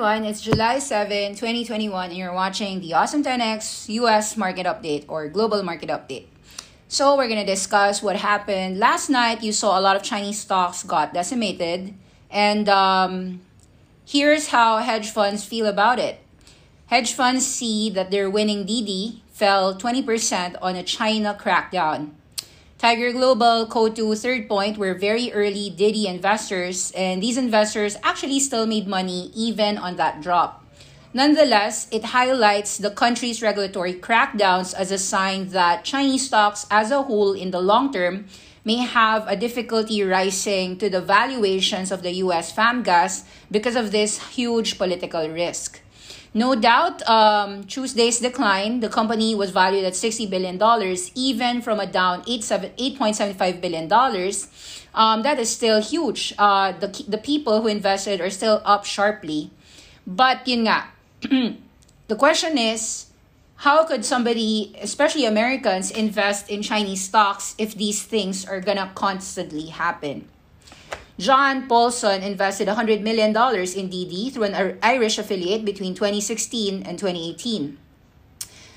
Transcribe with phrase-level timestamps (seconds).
[0.00, 5.28] Everyone, it's July 7, 2021 and you're watching the Awesome 10X US Market Update or
[5.28, 6.24] Global Market Update.
[6.88, 8.78] So we're going to discuss what happened.
[8.78, 11.92] Last night you saw a lot of Chinese stocks got decimated
[12.30, 13.42] and um,
[14.06, 16.18] here's how hedge funds feel about it.
[16.86, 22.12] Hedge funds see that their winning Didi fell 20% on a China crackdown.
[22.80, 28.64] Tiger Global, Coatue, Third Point were very early Didi investors, and these investors actually still
[28.64, 30.64] made money even on that drop.
[31.12, 37.02] Nonetheless, it highlights the country's regulatory crackdowns as a sign that Chinese stocks as a
[37.02, 38.24] whole in the long term
[38.64, 44.32] may have a difficulty rising to the valuations of the US FAMGAS because of this
[44.32, 45.82] huge political risk.
[46.32, 50.54] No doubt, um, Tuesday's decline, the company was valued at $60 billion,
[51.16, 53.92] even from a down $8.75 billion.
[54.94, 56.32] Um, that is still huge.
[56.38, 59.50] Uh, the, the people who invested are still up sharply.
[60.06, 60.86] But yun nga,
[62.08, 63.06] the question is,
[63.56, 69.66] how could somebody, especially Americans, invest in Chinese stocks if these things are gonna constantly
[69.66, 70.28] happen?
[71.20, 77.76] John Paulson invested $100 million in Didi through an Irish affiliate between 2016 and 2018.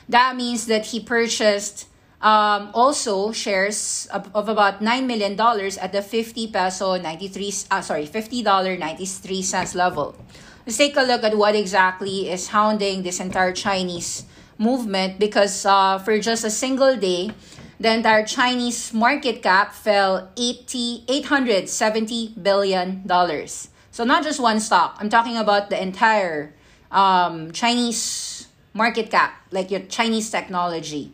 [0.09, 1.87] That means that he purchased
[2.19, 8.07] um, also shares of, of, about $9 million at the 50 peso 93, uh, sorry,
[8.07, 8.43] $50
[8.77, 10.15] 93 cents level.
[10.65, 14.25] Let's take a look at what exactly is hounding this entire Chinese
[14.57, 17.31] movement because uh, for just a single day,
[17.83, 23.67] the entire Chinese market cap fell 80, 870 billion dollars.
[23.91, 24.95] So not just one stock.
[25.03, 26.55] I'm talking about the entire
[26.89, 31.11] um, Chinese market cap, like your Chinese technology.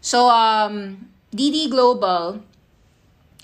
[0.00, 2.40] So um, Didi Global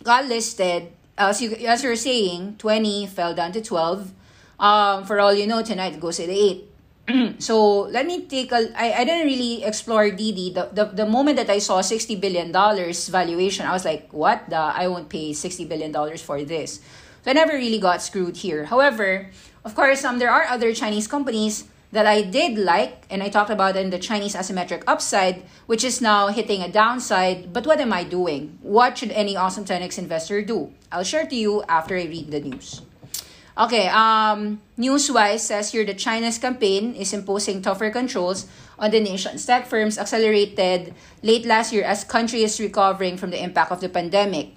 [0.04, 0.94] got listed.
[1.18, 4.12] As you as you're saying, 20 fell down to 12.
[4.60, 6.75] Um, for all you know, tonight it goes to the 8.
[7.38, 10.50] so let me take a I, I didn't really explore Didi.
[10.50, 14.50] The, the the moment that I saw 60 billion dollars valuation, I was like, what
[14.50, 16.82] the I won't pay 60 billion dollars for this.
[17.22, 18.66] So I never really got screwed here.
[18.66, 19.30] However,
[19.64, 23.50] of course, um there are other Chinese companies that I did like and I talked
[23.54, 27.52] about in the Chinese asymmetric upside, which is now hitting a downside.
[27.54, 28.58] But what am I doing?
[28.62, 30.74] What should any awesome 10x investor do?
[30.90, 32.82] I'll share to you after I read the news.
[33.56, 38.44] Okay, um, Newswise says here that China's campaign is imposing tougher controls
[38.78, 43.42] on the nation's tech firms accelerated late last year as country is recovering from the
[43.42, 44.52] impact of the pandemic.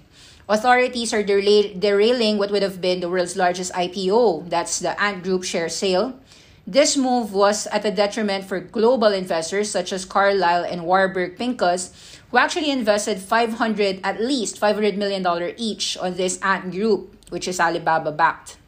[0.50, 5.24] Authorities are derail- derailing what would have been the world's largest IPO, that's the Ant
[5.24, 6.20] Group share sale.
[6.68, 11.96] This move was at a detriment for global investors such as Carlyle and Warburg Pincus,
[12.32, 17.48] who actually invested 500 at least 500 million dollar each on this Ant Group, which
[17.48, 18.60] is Alibaba backed.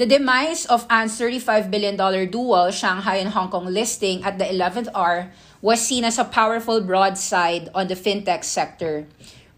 [0.00, 1.92] The demise of Ant's $35 billion
[2.32, 5.28] dual Shanghai and Hong Kong listing at the 11th hour
[5.60, 9.04] was seen as a powerful broadside on the fintech sector.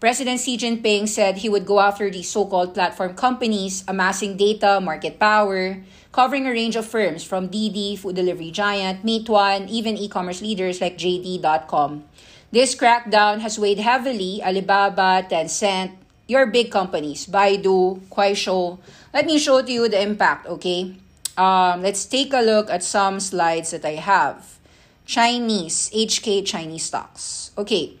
[0.03, 4.83] President Xi Jinping said he would go after these so called platform companies, amassing data,
[4.83, 5.79] market power,
[6.11, 10.81] covering a range of firms from Didi, food delivery giant, Meituan, even e commerce leaders
[10.81, 12.03] like JD.com.
[12.51, 18.79] This crackdown has weighed heavily Alibaba, Tencent, your big companies, Baidu, Kuaishou.
[19.13, 20.97] Let me show to you the impact, okay?
[21.37, 24.57] Um, let's take a look at some slides that I have.
[25.05, 27.51] Chinese, HK Chinese stocks.
[27.55, 27.93] Okay,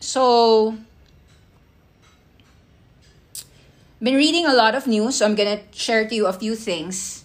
[0.00, 0.76] so
[4.02, 7.24] been reading a lot of news, so I'm gonna share to you a few things.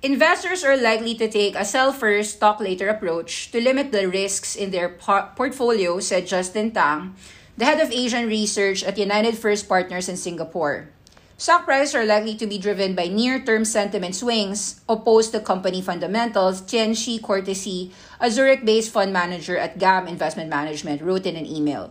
[0.00, 4.56] Investors are likely to take a sell first, stock later approach to limit the risks
[4.56, 7.14] in their portfolio, said Justin Tang,
[7.56, 10.88] the head of Asian research at United First Partners in Singapore.
[11.42, 16.62] Stock prices are likely to be driven by near-term sentiment swings opposed to company fundamentals,
[16.62, 17.90] Jian Shi Cortesi,
[18.20, 21.90] a Zurich-based fund manager at GAM Investment Management, wrote in an email.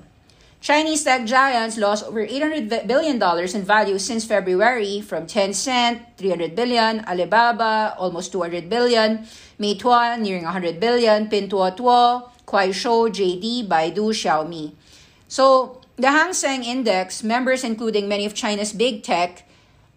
[0.62, 7.04] Chinese tech giants lost over $800 billion in value since February from Tencent, 300 billion,
[7.04, 9.27] Alibaba, almost 200 billion,
[9.59, 14.71] Meituan, nearing 100 billion, Pinduoduo, Kuaishou, JD, Baidu, Xiaomi.
[15.31, 19.48] So, the Hang Seng Index, members including many of China's big tech,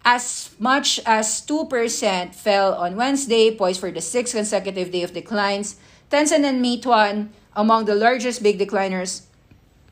[0.07, 5.75] as much as 2% fell on Wednesday, poised for the sixth consecutive day of declines.
[6.07, 9.27] Tencent and Meituan among the largest big decliners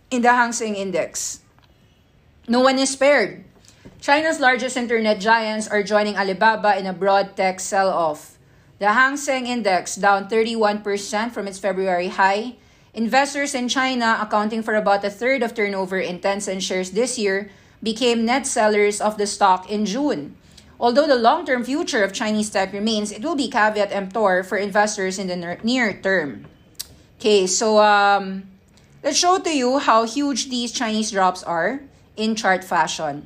[0.09, 1.41] in the Hang Seng Index.
[2.47, 3.43] No one is spared.
[3.99, 8.39] China's largest internet giants are joining Alibaba in a broad tech sell off.
[8.79, 10.87] The Hang Seng Index down 31%
[11.35, 12.62] from its February high.
[12.93, 17.49] Investors in China, accounting for about a third of turnover in Tencent shares this year,
[17.81, 20.37] became net sellers of the stock in June.
[20.79, 24.57] Although the long term future of Chinese tech remains, it will be caveat emptor for
[24.57, 26.45] investors in the near term.
[27.17, 28.43] Okay, so um,
[29.03, 31.81] let's show to you how huge these Chinese drops are
[32.15, 33.25] in chart fashion.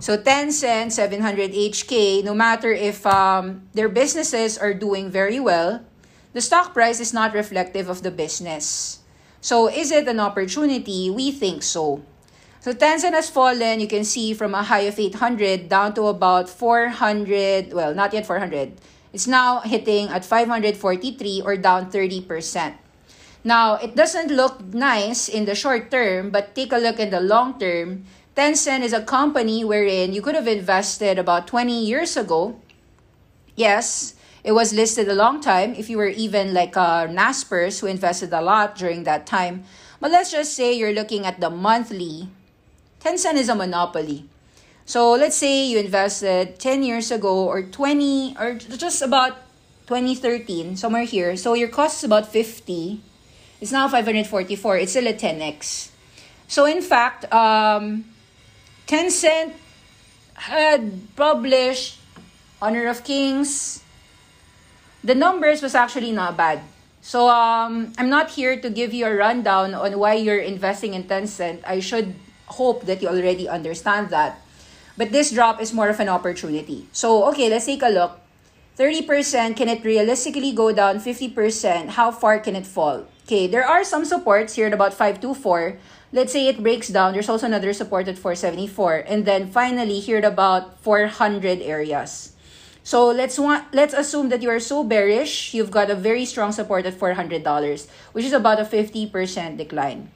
[0.00, 5.84] So Tencent, 700 HK, no matter if um, their businesses are doing very well,
[6.32, 9.00] the stock price is not reflective of the business.
[9.40, 11.10] So is it an opportunity?
[11.10, 12.02] We think so.
[12.60, 16.48] So Tencent has fallen, you can see, from a high of 800 down to about
[16.48, 18.76] 400, well, not yet 400.
[19.12, 22.74] It's now hitting at 543 or down 30%.
[23.42, 27.20] Now, it doesn't look nice in the short term, but take a look in the
[27.20, 28.04] long term.
[28.36, 32.60] Tencent is a company wherein you could have invested about 20 years ago.
[33.56, 37.86] Yes, it was listed a long time if you were even like a Naspers who
[37.86, 39.64] invested a lot during that time.
[40.00, 42.28] But let's just say you're looking at the monthly
[43.00, 44.28] Tencent is a monopoly.
[44.84, 49.38] So let's say you invested 10 years ago or 20 or just about
[49.86, 51.34] 2013, somewhere here.
[51.36, 53.00] So your cost is about 50.
[53.60, 54.76] It's now 544.
[54.78, 55.90] It's still a 10x.
[56.46, 58.04] So in fact, um,
[58.86, 59.52] Tencent
[60.34, 61.98] had published
[62.60, 63.82] Honor of Kings.
[65.02, 66.60] The numbers was actually not bad.
[67.00, 71.04] So um, I'm not here to give you a rundown on why you're investing in
[71.04, 71.64] Tencent.
[71.66, 72.14] I should
[72.46, 74.42] hope that you already understand that.
[74.98, 76.86] But this drop is more of an opportunity.
[76.92, 78.20] So, okay, let's take a look.
[78.76, 81.96] 30%, can it realistically go down 50%?
[81.96, 83.06] How far can it fall?
[83.24, 85.78] Okay, there are some supports here at about 524.
[86.12, 87.12] Let's say it breaks down.
[87.12, 89.04] There's also another support at 474.
[89.06, 92.32] And then finally, here at about 400 areas.
[92.82, 96.52] So let's want let's assume that you are so bearish, you've got a very strong
[96.52, 97.44] support at $400,
[98.12, 99.12] which is about a 50%
[99.56, 100.10] decline.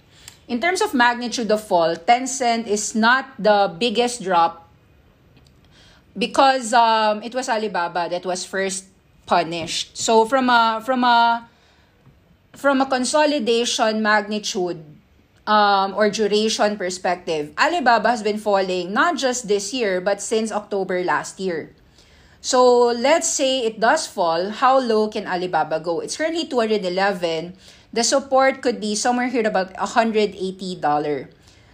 [0.48, 4.68] In terms of magnitude of fall, Tencent is not the biggest drop
[6.16, 8.86] because um, it was Alibaba that was first
[9.26, 9.96] punished.
[9.96, 11.48] So from a from a
[12.52, 14.84] from a consolidation magnitude
[15.46, 21.02] um, or duration perspective, Alibaba has been falling not just this year but since October
[21.04, 21.72] last year.
[22.44, 26.04] So let's say it does fall, how low can Alibaba go?
[26.04, 27.56] It's currently 211
[27.88, 30.36] the support could be somewhere here about $180.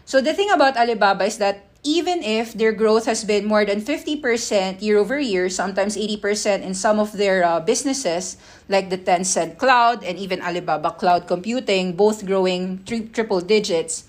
[0.05, 3.81] So the thing about Alibaba is that even if their growth has been more than
[3.82, 8.37] 50% year over year, sometimes 80% in some of their uh, businesses,
[8.69, 14.05] like the Tencent Cloud and even Alibaba Cloud Computing, both growing tri- triple digits.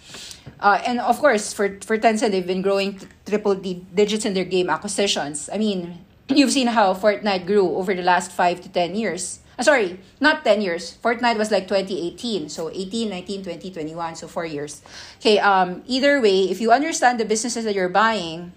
[0.59, 4.35] Uh, and of course, for, for Tencent, they've been growing t- triple d- digits in
[4.35, 5.49] their game acquisitions.
[5.51, 6.05] I mean,
[6.37, 9.39] you've seen how Fortnite grew over the last five to 10 years.
[9.57, 10.97] Uh, sorry, not 10 years.
[11.03, 12.49] Fortnite was like 2018.
[12.49, 14.15] So 18, 19, 20, 21.
[14.15, 14.81] So four years.
[15.19, 18.53] Okay, um, either way, if you understand the businesses that you're buying,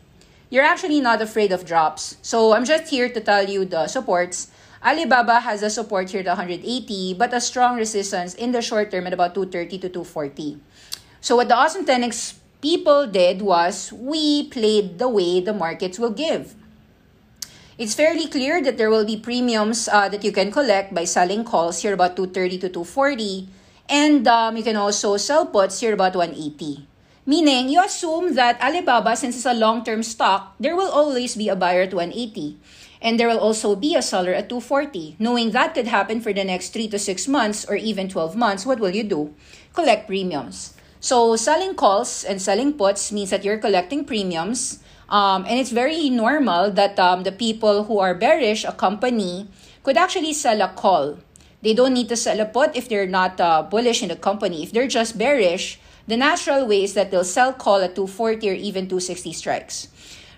[0.51, 2.17] you're actually not afraid of drops.
[2.23, 4.51] So I'm just here to tell you the supports.
[4.85, 9.07] Alibaba has a support here at 180, but a strong resistance in the short term
[9.07, 10.61] at about 230 to 240.
[11.21, 16.13] So what the Awesome 10X people did was we played the way the markets will
[16.13, 16.55] give.
[17.77, 21.43] It's fairly clear that there will be premiums uh, that you can collect by selling
[21.43, 23.49] calls here about 230 to 240
[23.89, 26.87] and um, you can also sell puts here about 180.
[27.27, 31.57] Meaning, you assume that Alibaba, since it's a long-term stock, there will always be a
[31.57, 32.59] buyer at 180.
[33.03, 35.17] And there will also be a seller at 240.
[35.19, 38.65] Knowing that could happen for the next 3 to 6 months or even 12 months,
[38.65, 39.35] what will you do?
[39.73, 40.75] Collect premiums.
[41.01, 44.79] So, selling calls and selling puts means that you're collecting premiums
[45.09, 49.49] um, and it's very normal that um, the people who are bearish, a company,
[49.83, 51.19] could actually sell a call.
[51.63, 54.63] They don't need to sell a put if they're not uh, bullish in the company.
[54.63, 58.53] If they're just bearish, the natural way is that they'll sell call at 240 or
[58.53, 59.89] even 260 strikes.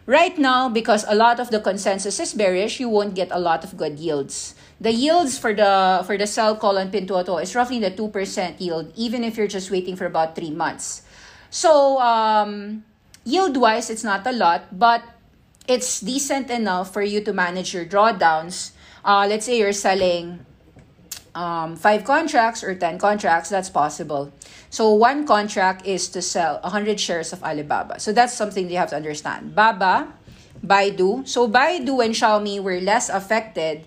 [0.06, 3.64] Right now, because a lot of the consensus is bearish, you won't get a lot
[3.64, 4.54] of good yields.
[4.80, 8.92] The yields for the for the sell call on Pinduoduo is roughly the 2% yield,
[8.94, 11.02] even if you're just waiting for about three months.
[11.50, 12.84] So um,
[13.26, 15.02] Yield wise, it's not a lot, but
[15.66, 18.70] it's decent enough for you to manage your drawdowns.
[19.04, 20.46] Uh, let's say you're selling
[21.34, 24.32] um, five contracts or 10 contracts, that's possible.
[24.70, 27.98] So one contract is to sell 100 shares of Alibaba.
[27.98, 29.56] So that's something you have to understand.
[29.56, 30.12] Baba,
[30.64, 31.26] Baidu.
[31.26, 33.84] So Baidu and Xiaomi were less affected.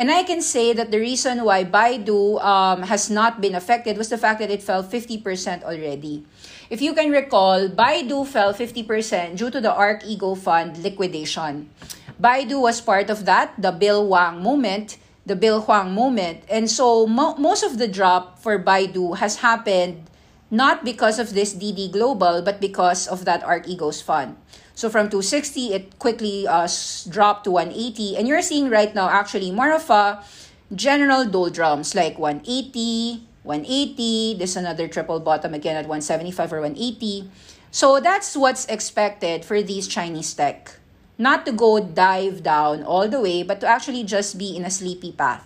[0.00, 4.08] And I can say that the reason why Baidu um, has not been affected was
[4.08, 5.20] the fact that it fell 50%
[5.60, 6.24] already.
[6.70, 11.68] If you can recall, Baidu fell 50% due to the Archegos Fund liquidation.
[12.16, 16.48] Baidu was part of that, the Bill Wang movement, the Bill Hwang movement.
[16.48, 20.08] And so mo- most of the drop for Baidu has happened
[20.50, 24.40] not because of this Didi Global, but because of that Archegos fund.
[24.80, 26.64] So from 260, it quickly uh,
[27.04, 28.16] dropped to 180.
[28.16, 30.24] And you're seeing right now actually more of a
[30.72, 34.40] general doldrums like 180, 180.
[34.40, 37.28] This another triple bottom again at 175 or 180.
[37.70, 40.80] So that's what's expected for these Chinese tech.
[41.18, 44.70] Not to go dive down all the way, but to actually just be in a
[44.70, 45.44] sleepy path.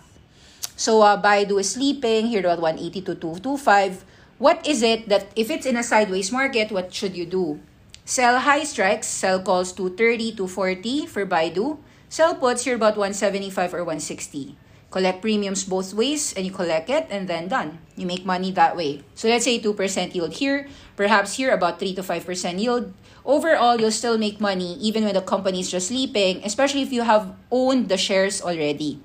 [0.79, 4.05] So uh, Baidu is sleeping here at 180 to 225.
[4.37, 7.59] What is it that if it's in a sideways market, what should you do?
[8.05, 11.81] Sell high strikes, sell calls to 30 to 40 for Baidu.
[12.07, 14.55] Sell puts here about 175 or 160.
[14.93, 17.81] Collect premiums both ways and you collect it and then done.
[17.97, 19.01] You make money that way.
[19.15, 22.93] So let's say 2% yield here, perhaps here about 3 to 5% yield.
[23.25, 27.01] Overall, you'll still make money even when the company is just sleeping, especially if you
[27.01, 29.01] have owned the shares already.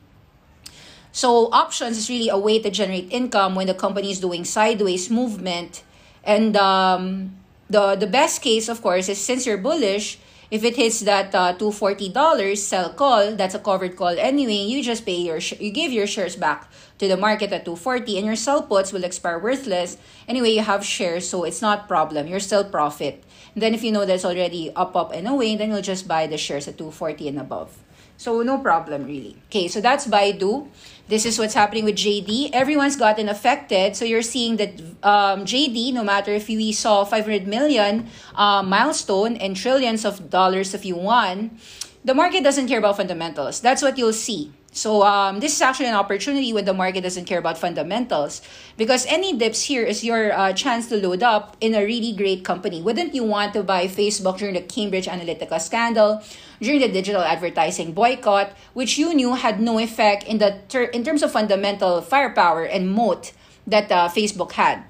[1.10, 5.08] So options is really a way to generate income when the company is doing sideways
[5.08, 5.82] movement.
[6.22, 7.39] And um,
[7.70, 10.18] the the best case, of course, is since you're bullish,
[10.50, 15.06] if it hits that uh, $240 sell call, that's a covered call anyway, you just
[15.06, 16.66] pay your sh- you give your shares back
[16.98, 19.96] to the market at 240 and your sell puts will expire worthless.
[20.26, 22.26] Anyway, you have shares, so it's not problem.
[22.26, 23.22] You're still profit.
[23.54, 26.26] And then if you know that's already up, up, and away, then you'll just buy
[26.26, 27.78] the shares at 240 and above.
[28.16, 29.38] So no problem really.
[29.48, 30.68] Okay, so that's Baidu.
[31.10, 32.50] This is what's happening with JD.
[32.52, 33.96] Everyone's gotten affected.
[33.96, 39.34] So you're seeing that um, JD, no matter if we saw 500 million uh, milestone
[39.34, 41.58] and trillions of dollars if you won,
[42.04, 43.60] the market doesn't care about fundamentals.
[43.60, 44.52] That's what you'll see.
[44.72, 48.40] So um, this is actually an opportunity when the market doesn't care about fundamentals
[48.76, 52.44] because any dips here is your uh, chance to load up in a really great
[52.44, 52.80] company.
[52.80, 56.22] Wouldn't you want to buy Facebook during the Cambridge Analytica scandal,
[56.60, 61.02] during the digital advertising boycott, which you knew had no effect in the ter- in
[61.02, 63.32] terms of fundamental firepower and moat
[63.66, 64.84] that uh, Facebook had?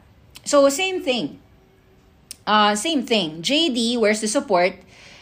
[0.45, 1.41] So same thing.
[2.47, 3.41] Uh, same thing.
[3.41, 4.75] JD, where's the support?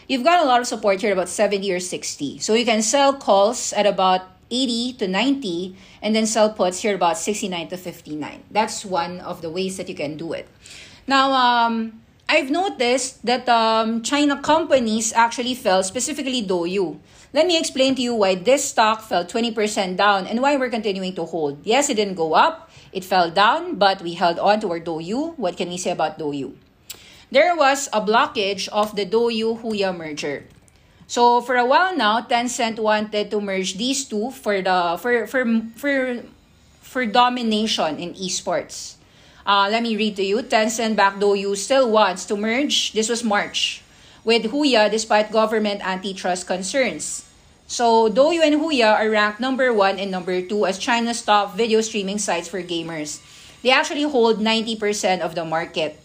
[0.09, 2.39] You've got a lot of support here, about 70 or 60.
[2.39, 6.95] So you can sell calls at about 80 to 90 and then sell puts here
[6.95, 10.47] about 69 to 59 that's one of the ways that you can do it.
[11.07, 16.99] Now um, i've noticed that um, china companies actually fell specifically douyu.
[17.31, 19.53] Let me explain to you why this stock fell 20%
[19.97, 21.61] down and why we're continuing to hold.
[21.63, 22.71] Yes it didn't go up.
[22.91, 25.37] It fell down but we held on to our douyu.
[25.37, 26.55] What can we say about douyu?
[27.29, 30.49] There was a blockage of the douyu huya merger
[31.09, 35.41] so for a while now, Tencent wanted to merge these two for the for for
[35.73, 36.21] for
[36.85, 39.01] for domination in esports.
[39.41, 40.45] Uh, let me read to you.
[40.45, 42.93] Tencent back Douyu still wants to merge.
[42.93, 43.81] This was March
[44.21, 47.25] with Huya despite government antitrust concerns.
[47.65, 51.81] So Douyu and Huya are ranked number one and number two as China's top video
[51.81, 53.25] streaming sites for gamers.
[53.61, 55.99] They actually hold 90% of the market.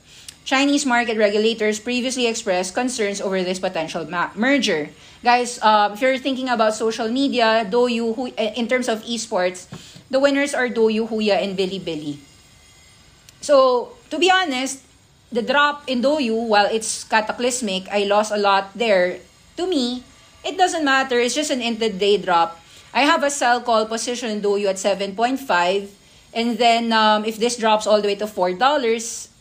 [0.44, 4.92] Chinese market regulators previously expressed concerns over this potential ma- merger.
[5.24, 9.64] Guys, um, if you're thinking about social media, Douyu, eh, in terms of esports,
[10.12, 12.20] the winners are Douyu, Huya, and Bilibili.
[13.40, 14.84] So, to be honest,
[15.32, 19.24] the drop in Douyu, while it's cataclysmic, I lost a lot there.
[19.56, 20.04] To me,
[20.44, 21.18] it doesn't matter.
[21.18, 22.60] It's just an intraday drop.
[22.92, 25.88] I have a sell call position in Douyu at 7.5.
[26.34, 28.54] And then um, if this drops all the way to $4,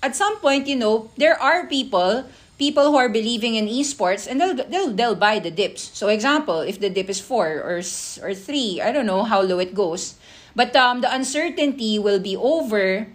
[0.04, 2.28] at some point, you know, there are people
[2.60, 5.90] people who are believing in esports and they'll they'll they'll buy the dips.
[5.96, 7.82] So example, if the dip is 4 or
[8.22, 10.20] or 3, I don't know how low it goes.
[10.54, 13.08] But um the uncertainty will be over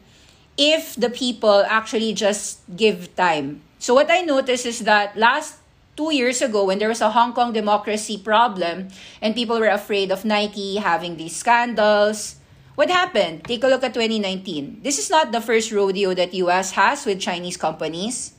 [0.58, 3.62] if the people actually just give time.
[3.78, 5.62] So what I noticed is that last
[5.94, 8.90] two years ago when there was a Hong Kong democracy problem
[9.22, 12.37] and people were afraid of Nike having these scandals,
[12.78, 13.42] what happened?
[13.42, 14.86] Take a look at 2019.
[14.86, 18.38] This is not the first rodeo that US has with Chinese companies.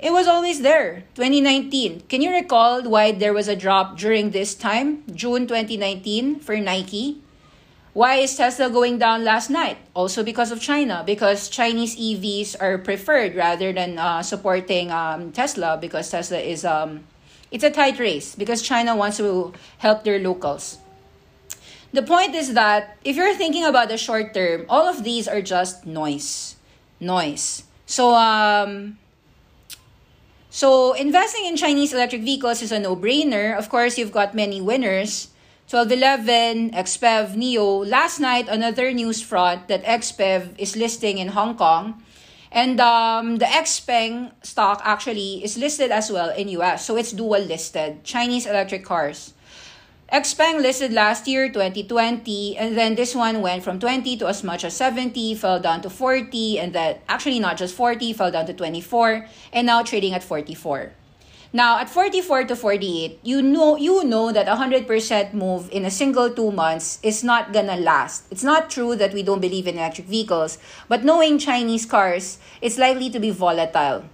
[0.00, 1.04] It was always there.
[1.20, 2.08] 2019.
[2.08, 7.20] Can you recall why there was a drop during this time, June 2019 for Nike?
[7.92, 9.76] Why is Tesla going down last night?
[9.92, 15.76] Also because of China, because Chinese EVs are preferred rather than uh, supporting um, Tesla
[15.76, 17.04] because Tesla is um,
[17.50, 19.52] it's a tight race because China wants to
[19.84, 20.81] help their locals.
[21.92, 25.42] The point is that if you're thinking about the short term, all of these are
[25.42, 26.56] just noise.
[27.00, 27.64] Noise.
[27.84, 28.98] So, um,
[30.48, 33.56] so investing in Chinese electric vehicles is a no-brainer.
[33.56, 35.28] Of course, you've got many winners.
[35.68, 37.88] 1211, XPEV, NIO.
[37.88, 42.02] Last night, another news front that XPEV is listing in Hong Kong.
[42.50, 46.84] And um, the XPeng stock actually is listed as well in US.
[46.84, 48.04] So it's dual listed.
[48.04, 49.32] Chinese electric cars.
[50.12, 54.62] Xpeng listed last year, 2020, and then this one went from 20 to as much
[54.62, 58.52] as 70, fell down to 40, and then actually not just 40, fell down to
[58.52, 60.92] 24, and now trading at 44.
[61.54, 65.90] Now, at 44 to 48, you know you know that a 100% move in a
[65.90, 68.28] single 2 months is not gonna last.
[68.30, 70.58] It's not true that we don't believe in electric vehicles,
[70.92, 74.04] but knowing Chinese cars, it's likely to be volatile.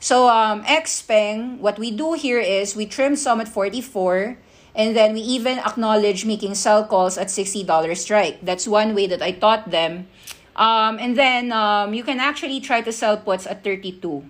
[0.00, 4.36] So, um, Xpeng, what we do here is we trim some at 44,
[4.76, 7.64] and then we even acknowledge making sell calls at $60
[7.96, 8.44] strike.
[8.44, 10.06] That's one way that I taught them.
[10.54, 14.24] Um, and then um, you can actually try to sell puts at 32.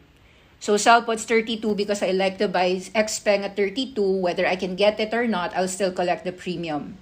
[0.61, 4.01] So sell puts 32 because I like to buy Xpeng at 32.
[4.01, 6.97] Whether I can get it or not, I'll still collect the premium.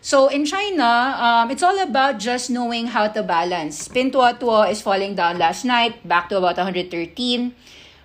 [0.00, 3.88] So in China, um, it's all about just knowing how to balance.
[3.88, 7.54] Pintuotuo is falling down last night, back to about 113.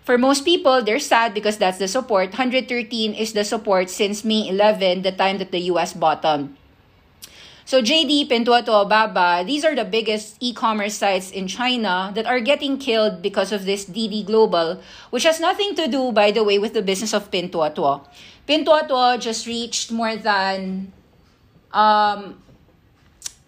[0.04, 2.36] For most people, they're sad because that's the support.
[2.36, 6.58] 113 is the support since May 11, the time that the US bottomed.
[7.64, 12.78] So JD, Pinduoduo, Baba, these are the biggest e-commerce sites in China that are getting
[12.78, 14.82] killed because of this Didi Global,
[15.12, 18.04] which has nothing to do, by the way, with the business of Pinduoduo.
[18.48, 20.92] Pinduoduo just reached more than
[21.72, 22.44] um,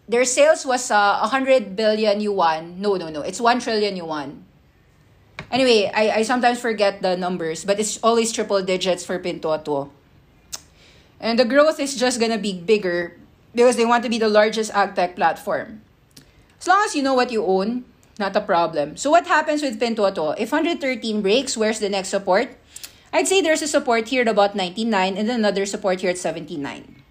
[0.07, 2.79] their sales was uh, 100 billion yuan.
[2.79, 3.21] No, no, no.
[3.21, 4.44] It's 1 trillion yuan.
[5.51, 9.89] Anyway, I, I sometimes forget the numbers, but it's always triple digits for Pinduoduo.
[11.19, 13.17] And the growth is just gonna be bigger
[13.53, 15.81] because they want to be the largest agtech platform.
[16.59, 17.85] As long as you know what you own,
[18.19, 18.97] not a problem.
[18.97, 20.35] So what happens with Pinduoduo?
[20.37, 22.49] If 113 breaks, where's the next support?
[23.13, 27.03] I'd say there's a support here at about 99 and another support here at 79.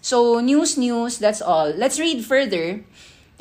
[0.00, 1.70] So news, news, that's all.
[1.70, 2.82] Let's read further.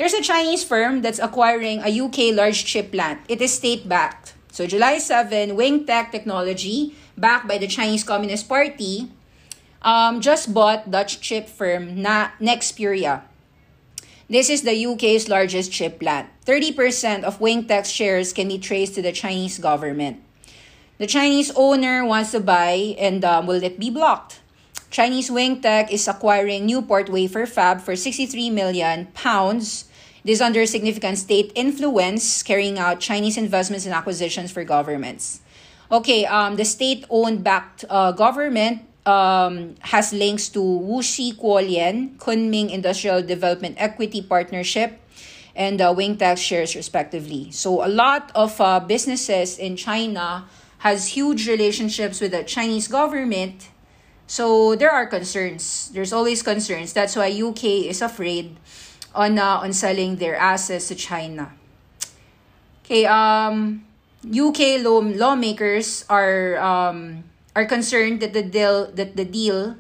[0.02, 3.22] There's a Chinese firm that's acquiring a UK large chip plant.
[3.30, 4.34] It is state-backed.
[4.50, 9.12] So July 7, Wingtech Technology, backed by the Chinese Communist Party,
[9.84, 13.22] um, just bought Dutch chip firm Na- Nexperia.
[14.28, 16.34] This is the UK's largest chip plant.
[16.48, 20.18] 30% of Wingtech's shares can be traced to the Chinese government.
[20.98, 24.40] The Chinese owner wants to buy, and um, will it be blocked?
[24.90, 29.86] Chinese Wingtech is acquiring Newport Wafer Fab for 63 million pounds
[30.24, 35.42] this under significant state influence, carrying out Chinese investments and acquisitions for governments.
[35.92, 43.22] Okay, um, the state-owned backed uh, government um, has links to Wuxi Guolian, Kunming Industrial
[43.22, 45.00] Development Equity Partnership,
[45.56, 47.52] and uh, Wingtech shares respectively.
[47.52, 50.46] So a lot of uh, businesses in China
[50.80, 53.70] has huge relationships with the Chinese government.
[54.28, 55.92] So there are concerns.
[55.94, 56.94] There's always concerns.
[56.94, 58.56] That's why UK is afraid
[59.14, 61.54] on uh, on selling their assets to China.
[62.86, 63.86] Okay, um,
[64.26, 67.24] UK law, lawmakers are um,
[67.56, 69.76] are concerned that the deal that the deal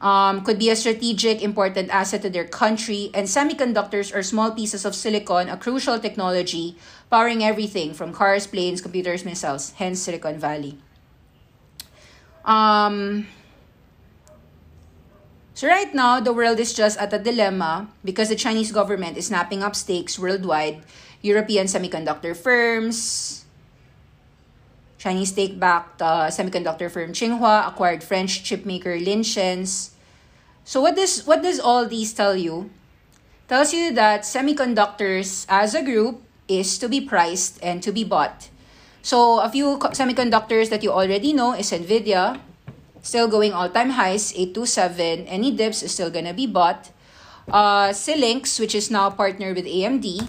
[0.00, 4.84] um, could be a strategic important asset to their country, and semiconductors are small pieces
[4.84, 6.76] of silicon, a crucial technology
[7.10, 9.72] powering everything from cars, planes, computers, missiles.
[9.76, 10.78] Hence, Silicon Valley.
[12.44, 13.26] Um,
[15.60, 19.28] so right now, the world is just at a dilemma because the Chinese government is
[19.28, 20.80] snapping up stakes worldwide.
[21.20, 23.44] European semiconductor firms,
[24.96, 29.92] Chinese take-backed uh, semiconductor firm Tsinghua acquired French chipmaker Linxens.
[30.64, 32.72] So what does what does all these tell you?
[33.44, 38.48] Tells you that semiconductors as a group is to be priced and to be bought.
[39.04, 42.40] So a few semiconductors that you already know is Nvidia,
[43.02, 45.26] Still going all-time highs, 827.
[45.26, 46.90] Any dips is still gonna be bought.
[47.48, 50.28] Uh, Xilinx, which is now partnered with AMD,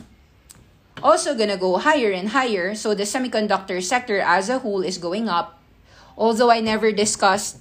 [1.03, 2.73] also gonna go higher and higher.
[2.75, 5.59] So the semiconductor sector as a whole is going up.
[6.17, 7.59] Although I never discussed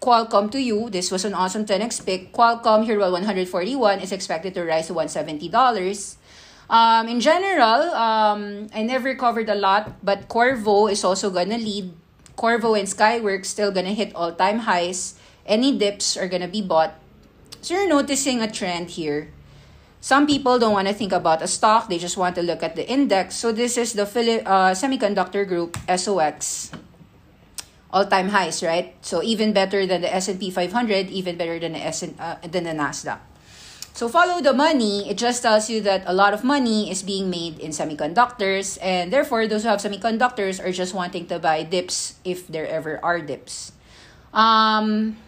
[0.00, 2.32] Qualcomm to you, this was an awesome 10x pick.
[2.32, 6.16] Qualcomm here at 141 is expected to rise to $170.
[6.70, 11.90] Um, in general, um, I never covered a lot, but Qorvo is also gonna lead
[12.38, 15.18] Qorvo and Skyworks still gonna hit all-time highs.
[15.44, 16.94] Any dips are gonna be bought.
[17.60, 19.34] So you're noticing a trend here.
[20.00, 22.76] Some people don't want to think about a stock, they just want to look at
[22.76, 23.34] the index.
[23.34, 26.70] So this is the Phili- uh, semiconductor group SOX.
[27.90, 28.94] All-time highs, right?
[29.02, 32.76] So even better than the S&P 500, even better than the S- uh, than the
[32.76, 33.18] Nasdaq.
[33.98, 37.28] So follow the money, it just tells you that a lot of money is being
[37.28, 42.14] made in semiconductors, and therefore those who have semiconductors are just wanting to buy dips
[42.22, 43.72] if there ever are dips.
[44.32, 45.18] Um,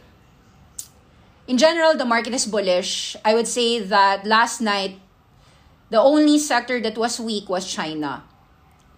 [1.49, 3.17] in general, the market is bullish.
[3.25, 5.03] I would say that last night,
[5.91, 8.23] the only sector that was weak was China.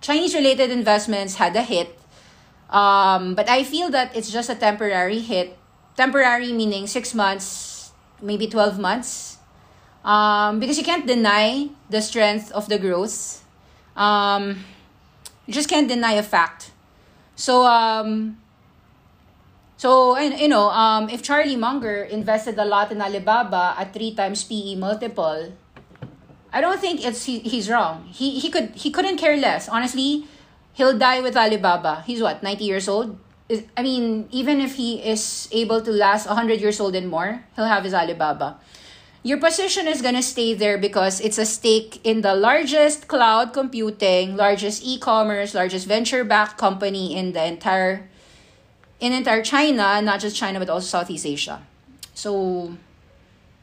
[0.02, 1.96] Chinese related investments had a hit,
[2.68, 5.56] um, but I feel that it's just a temporary hit.
[5.96, 9.32] Temporary meaning six months, maybe 12 months.
[10.04, 13.44] Um, because you can't deny the strength of the growth.
[13.96, 14.64] Um,
[15.46, 16.72] you just can't deny a fact.
[17.36, 18.38] So, um,
[19.76, 24.14] so and you know, um, if Charlie Munger invested a lot in Alibaba at three
[24.14, 25.52] times PE multiple,
[26.52, 28.06] I don't think it's he, he's wrong.
[28.10, 29.68] He he could he couldn't care less.
[29.68, 30.26] Honestly,
[30.74, 32.02] he'll die with Alibaba.
[32.06, 33.18] He's what ninety years old.
[33.76, 37.66] I mean, even if he is able to last 100 years old and more, he'll
[37.66, 38.56] have his Alibaba.
[39.22, 43.52] Your position is going to stay there because it's a stake in the largest cloud
[43.52, 48.08] computing, largest e-commerce, largest venture-backed company in the entire
[48.98, 51.62] in entire China, not just China but also Southeast Asia.
[52.14, 52.74] So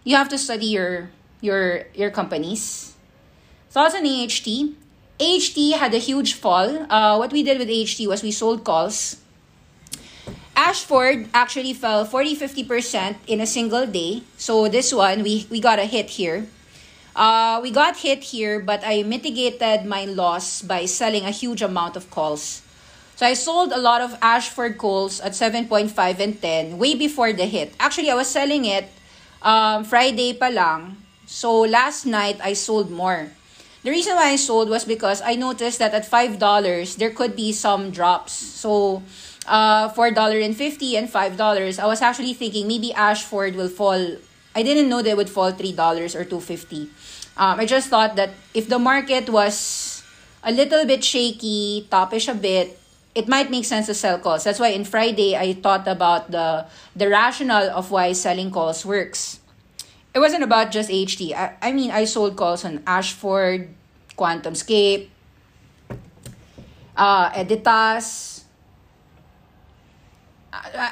[0.04, 2.96] you have to study your your your companies.
[3.70, 4.48] Thoughts on AHT?
[5.20, 6.88] AHT had a huge fall.
[6.90, 9.18] Uh, what we did with AHT was we sold calls.
[10.60, 14.24] Ashford actually fell 40 50% in a single day.
[14.36, 16.48] So this one, we, we got a hit here.
[17.16, 21.96] Uh, we got hit here, but I mitigated my loss by selling a huge amount
[21.96, 22.62] of calls.
[23.16, 27.46] So I sold a lot of Ashford calls at 7.5 and 10 way before the
[27.46, 27.74] hit.
[27.80, 28.92] Actually, I was selling it
[29.42, 30.98] um, Friday pa lang.
[31.26, 33.32] So last night, I sold more.
[33.84, 36.36] The reason why I sold was because I noticed that at $5,
[36.98, 38.34] there could be some drops.
[38.34, 39.04] So
[39.50, 44.18] uh, $4.50 and $5, I was actually thinking maybe Ashford will fall.
[44.56, 45.74] I didn't know they would fall $3
[46.16, 46.88] or $2.50.
[47.38, 50.04] Um, I just thought that if the market was
[50.44, 52.80] a little bit shaky, topish a bit,
[53.16, 54.44] it might make sense to sell calls.
[54.44, 59.40] That's why in Friday I thought about the the rationale of why selling calls works
[60.14, 61.34] it wasn't about just HT.
[61.34, 63.70] I, I mean, I sold calls on Ashford,
[64.18, 65.08] QuantumScape,
[66.98, 68.39] uh, Editas.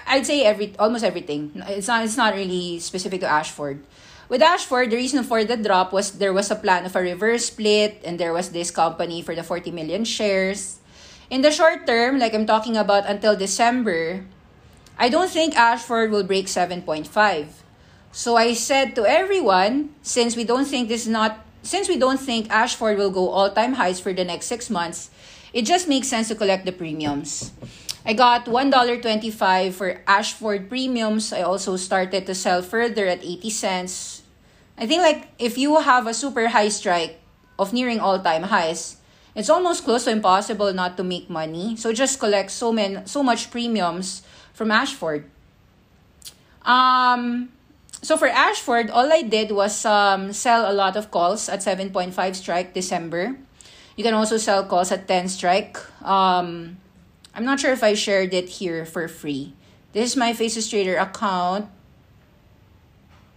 [0.07, 1.51] I'd say every almost everything.
[1.67, 3.83] It's not it's not really specific to Ashford.
[4.29, 7.47] With Ashford, the reason for the drop was there was a plan of a reverse
[7.47, 10.79] split and there was this company for the 40 million shares.
[11.29, 14.25] In the short term, like I'm talking about until December,
[14.99, 17.07] I don't think Ashford will break 7.5.
[18.11, 22.19] So I said to everyone, since we don't think this is not since we don't
[22.19, 25.09] think Ashford will go all-time highs for the next 6 months,
[25.51, 27.51] it just makes sense to collect the premiums.
[28.07, 29.03] I got $1.25
[29.73, 31.33] for Ashford premiums.
[31.33, 34.23] I also started to sell further at 80 cents.
[34.79, 37.19] I think like if you have a super high strike
[37.59, 38.95] of nearing all-time highs,
[39.35, 41.75] it's almost close to impossible not to make money.
[41.75, 45.27] So just collect so many so much premiums from Ashford.
[46.63, 47.51] Um
[48.01, 52.13] so for Ashford, all I did was um, sell a lot of calls at 7.5
[52.35, 53.35] strike December.
[53.97, 55.75] You can also sell calls at 10 strike.
[56.05, 56.77] Um,
[57.37, 59.53] I'm not sure if I shared it here for free.
[59.93, 61.69] This is my Faces Trader account.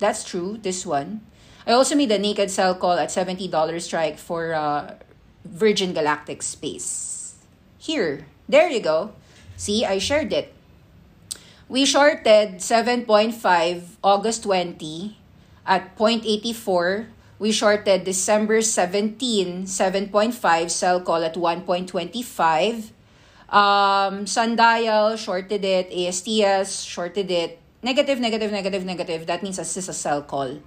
[0.01, 1.21] That's true, this one.
[1.69, 3.45] I also made a naked sell call at $70
[3.85, 4.97] strike for uh,
[5.45, 7.37] Virgin Galactic Space.
[7.77, 9.13] Here, there you go.
[9.59, 10.55] See, I shared it.
[11.69, 13.37] We shorted 7.5
[14.03, 15.19] August 20
[15.67, 17.05] at 0.84.
[17.39, 22.93] We shorted December 17, 7.5 sell call at 1.25.
[23.51, 25.91] Um, Sundial shorted it.
[25.91, 27.59] ASTS shorted it.
[27.83, 29.27] Negative, negative, negative, negative.
[29.27, 30.63] That means this is a sell call.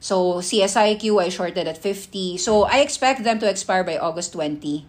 [0.00, 2.38] So CSIQ I shorted at 50.
[2.38, 4.86] So I expect them to expire by August 20.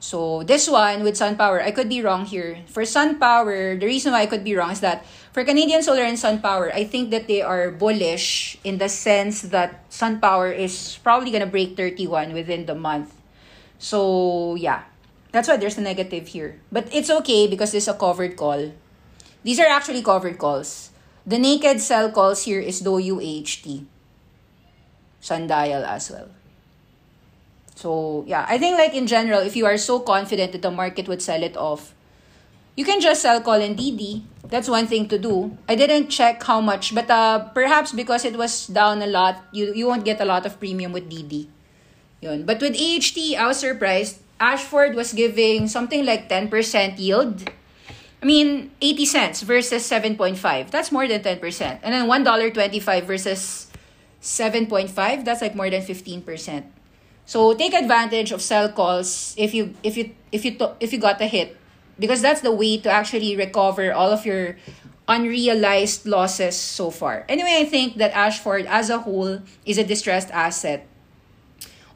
[0.00, 2.58] So this one with SunPower, I could be wrong here.
[2.66, 6.16] For SunPower, the reason why I could be wrong is that for Canadian Solar and
[6.16, 11.46] SunPower, I think that they are bullish in the sense that SunPower is probably gonna
[11.48, 13.14] break 31 within the month.
[13.78, 14.84] So yeah,
[15.36, 16.56] that's why there's a negative here.
[16.72, 18.72] But it's okay because it's a covered call.
[19.44, 20.88] These are actually covered calls.
[21.26, 23.84] The naked sell calls here is DOUHT.
[25.20, 26.32] Sundial as well.
[27.76, 31.06] So yeah, I think like in general, if you are so confident that the market
[31.06, 31.92] would sell it off,
[32.74, 34.24] you can just sell call and Didi.
[34.48, 35.58] That's one thing to do.
[35.68, 39.74] I didn't check how much, but uh, perhaps because it was down a lot, you
[39.74, 41.50] you won't get a lot of premium with Didi.
[42.24, 42.48] Yun.
[42.48, 44.24] But with AHT, I was surprised.
[44.38, 47.48] Ashford was giving something like 10% yield.
[48.22, 50.70] I mean, 80 cents versus 7.5.
[50.70, 51.80] That's more than 10%.
[51.82, 53.70] And then $1.25 versus
[54.20, 56.64] 7.5, that's like more than 15%.
[57.26, 61.20] So take advantage of sell calls if you if you if you if you got
[61.20, 61.58] a hit
[61.98, 64.56] because that's the way to actually recover all of your
[65.08, 67.26] unrealized losses so far.
[67.28, 70.86] Anyway, I think that Ashford as a whole is a distressed asset.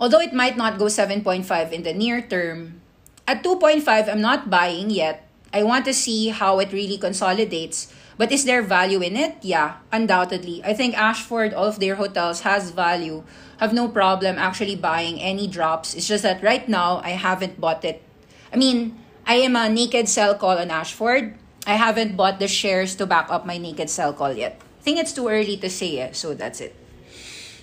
[0.01, 2.81] Although it might not go 7.5 in the near term,
[3.29, 5.29] at 2.5 I'm not buying yet.
[5.53, 9.41] I want to see how it really consolidates but is there value in it?
[9.41, 10.61] Yeah, undoubtedly.
[10.61, 13.25] I think Ashford, all of their hotels has value.
[13.65, 15.97] Have no problem actually buying any drops.
[15.97, 18.05] It's just that right now I haven't bought it.
[18.53, 21.33] I mean, I am a naked sell call on Ashford.
[21.67, 24.61] I haven't bought the shares to back up my naked sell call yet.
[24.61, 26.77] I think it's too early to say it, so that's it.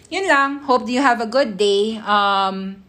[0.08, 0.64] Yun lang.
[0.64, 2.00] Hope you have a good day.
[2.00, 2.80] Um,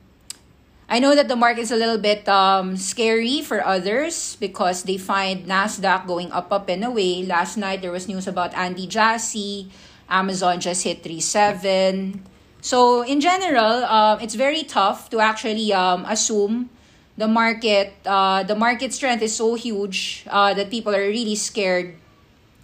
[0.89, 4.97] I know that the market is a little bit um, scary for others because they
[4.97, 7.27] find Nasdaq going up, up and away.
[7.27, 9.69] Last night there was news about Andy Jassy.
[10.09, 12.23] Amazon just hit 37.
[12.61, 16.71] So in general, um, it's very tough to actually um, assume
[17.19, 17.95] the market.
[18.07, 21.99] Uh, the market strength is so huge uh, that people are really scared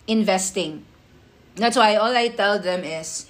[0.06, 0.86] investing.
[1.56, 3.26] That's why all I tell them is,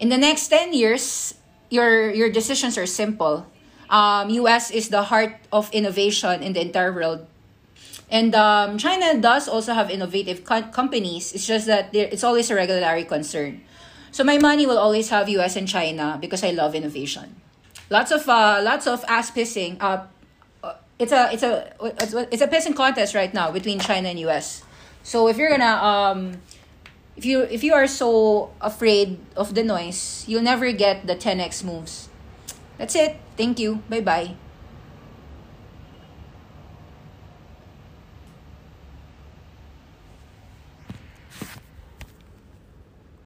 [0.00, 1.34] in the next 10 years,
[1.70, 3.46] your your decisions are simple
[3.90, 7.26] um, US is the heart of innovation in the entire world.
[8.10, 11.32] And um, China does also have innovative co- companies.
[11.32, 13.60] It's just that it's always a regulatory concern.
[14.10, 17.36] So my money will always have US and China because I love innovation.
[17.90, 19.76] Lots of uh, lots of ass pissing.
[19.78, 20.06] Uh,
[20.98, 21.74] it's a it's a
[22.30, 24.62] it's a pissing contest right now between China and US.
[25.02, 26.42] So if you're gonna um,
[27.20, 31.60] if you if you are so afraid of the noise, you'll never get the 10x
[31.60, 32.08] moves.
[32.80, 33.20] That's it.
[33.36, 33.84] Thank you.
[33.92, 34.40] Bye bye.